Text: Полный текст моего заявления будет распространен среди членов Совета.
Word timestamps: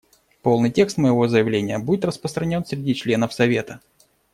Полный 0.41 0.71
текст 0.71 0.97
моего 0.97 1.27
заявления 1.27 1.77
будет 1.77 2.05
распространен 2.05 2.65
среди 2.65 2.95
членов 2.95 3.33
Совета. 3.33 3.81